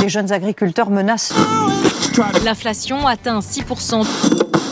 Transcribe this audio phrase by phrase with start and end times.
[0.00, 1.32] Les jeunes agriculteurs menacent.
[2.44, 4.06] L'inflation atteint 6%.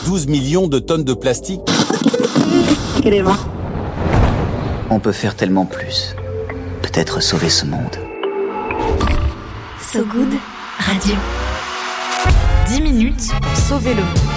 [0.05, 1.61] 12 millions de tonnes de plastique.
[4.89, 6.15] On peut faire tellement plus.
[6.81, 7.95] Peut-être sauver ce monde.
[9.79, 10.33] So Good
[10.79, 11.15] Radio.
[12.67, 14.28] 10 minutes pour sauver le monde.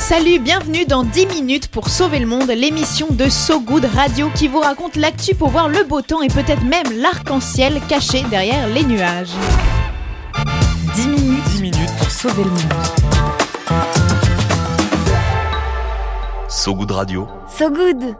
[0.00, 4.48] Salut, bienvenue dans 10 minutes pour sauver le monde, l'émission de So Good Radio qui
[4.48, 8.82] vous raconte l'actu pour voir le beau temps et peut-être même l'arc-en-ciel caché derrière les
[8.82, 9.30] nuages.
[10.94, 12.72] 10 minutes, 10 minutes pour sauver le monde.
[16.48, 17.28] So Good Radio.
[17.46, 18.16] So Good.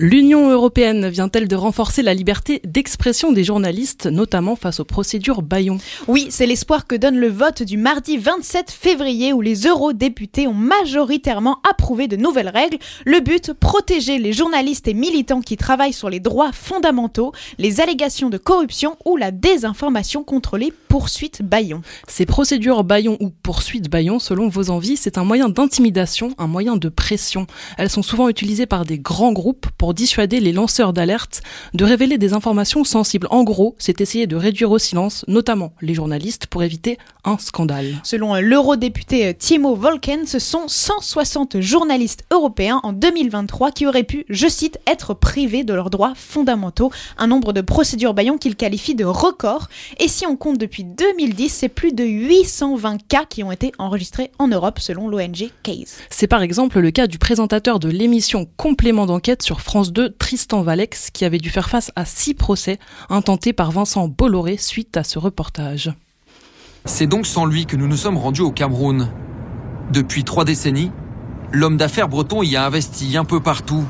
[0.00, 5.78] L'Union européenne vient-elle de renforcer la liberté d'expression des journalistes, notamment face aux procédures Bayon?
[6.06, 10.54] Oui, c'est l'espoir que donne le vote du mardi 27 février où les eurodéputés ont
[10.54, 12.78] majoritairement approuvé de nouvelles règles.
[13.06, 18.30] Le but, protéger les journalistes et militants qui travaillent sur les droits fondamentaux, les allégations
[18.30, 21.82] de corruption ou la désinformation contre les poursuites Bayon.
[22.06, 26.76] Ces procédures Bayon ou poursuites Bayon, selon vos envies, c'est un moyen d'intimidation, un moyen
[26.76, 27.48] de pression.
[27.78, 31.42] Elles sont souvent utilisées par des grands groupes pour dissuader les lanceurs d'alerte
[31.74, 33.28] de révéler des informations sensibles.
[33.30, 37.94] En gros, c'est essayer de réduire au silence, notamment les journalistes, pour éviter un scandale.
[38.04, 44.48] Selon l'eurodéputé Timo Volken, ce sont 160 journalistes européens en 2023 qui auraient pu, je
[44.48, 49.04] cite, être privés de leurs droits fondamentaux, un nombre de procédures Bayon qu'il qualifie de
[49.04, 49.68] record.
[50.00, 54.30] Et si on compte depuis 2010, c'est plus de 820 cas qui ont été enregistrés
[54.38, 55.98] en Europe selon l'ONG CASE.
[56.10, 60.62] C'est par exemple le cas du présentateur de l'émission Complément d'enquête sur France 2, Tristan
[60.62, 65.04] Valex, qui avait dû faire face à six procès intentés par Vincent Bolloré suite à
[65.04, 65.92] ce reportage.
[66.84, 69.08] C'est donc sans lui que nous nous sommes rendus au Cameroun.
[69.92, 70.90] Depuis trois décennies,
[71.52, 73.84] l'homme d'affaires breton y a investi un peu partout,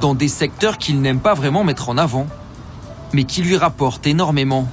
[0.00, 2.26] dans des secteurs qu'il n'aime pas vraiment mettre en avant,
[3.12, 4.68] mais qui lui rapportent énormément.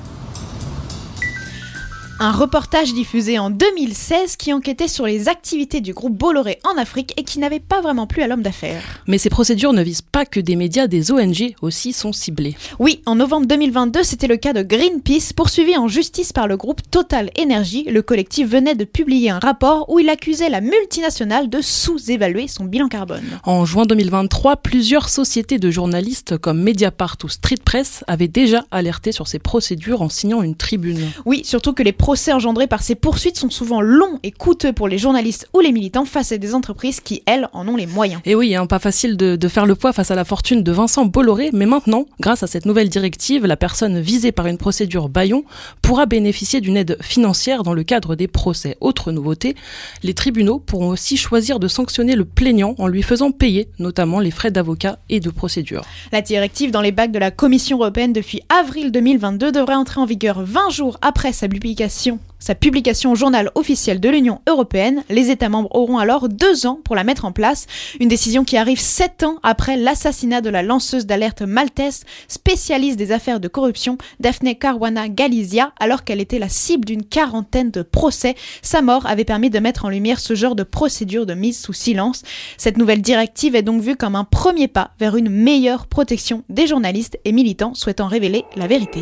[2.23, 7.15] Un reportage diffusé en 2016 qui enquêtait sur les activités du groupe Bolloré en Afrique
[7.17, 8.83] et qui n'avait pas vraiment plu à l'homme d'affaires.
[9.07, 12.55] Mais ces procédures ne visent pas que des médias, des ONG aussi sont ciblés.
[12.77, 16.81] Oui, en novembre 2022, c'était le cas de Greenpeace, poursuivi en justice par le groupe
[16.91, 17.85] Total Energy.
[17.85, 22.65] Le collectif venait de publier un rapport où il accusait la multinationale de sous-évaluer son
[22.65, 23.39] bilan carbone.
[23.45, 29.11] En juin 2023, plusieurs sociétés de journalistes comme Mediapart ou Street Press avaient déjà alerté
[29.11, 31.09] sur ces procédures en signant une tribune.
[31.25, 34.89] Oui, surtout que les procès engendrés par ces poursuites sont souvent longs et coûteux pour
[34.89, 38.19] les journalistes ou les militants face à des entreprises qui, elles, en ont les moyens.
[38.25, 40.71] Et oui, hein, pas facile de, de, faire le poids face à la fortune de
[40.73, 45.07] Vincent Bolloré, mais maintenant, grâce à cette nouvelle directive, la personne visée par une procédure
[45.07, 45.45] Bayon
[45.81, 48.75] pourra bénéficier d'une aide financière dans le cadre des procès.
[48.81, 49.55] Autre nouveauté,
[50.03, 54.31] les tribunaux pourront aussi choisir de sanctionner le plaignant en lui faisant payer notamment les
[54.31, 55.83] frais d'avocat et de procédure.
[56.11, 60.05] La directive dans les bacs de la Commission européenne depuis avril 2022 devrait entrer en
[60.05, 62.00] vigueur 20 jours après sa publication
[62.39, 65.03] sa publication au journal officiel de l'Union européenne.
[65.09, 67.67] Les États membres auront alors deux ans pour la mettre en place.
[67.99, 73.11] Une décision qui arrive sept ans après l'assassinat de la lanceuse d'alerte maltaise, spécialiste des
[73.11, 78.35] affaires de corruption, Daphne Caruana Galizia, alors qu'elle était la cible d'une quarantaine de procès.
[78.61, 81.73] Sa mort avait permis de mettre en lumière ce genre de procédure de mise sous
[81.73, 82.23] silence.
[82.57, 86.65] Cette nouvelle directive est donc vue comme un premier pas vers une meilleure protection des
[86.65, 89.01] journalistes et militants souhaitant révéler la vérité.